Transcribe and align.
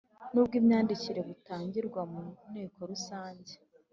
n 0.33 0.35
ubw 0.41 0.53
imyandikire 0.59 1.19
butangirwa 1.27 2.01
mu 2.11 2.23
Nteko 2.49 2.79
Rusange 2.91 3.53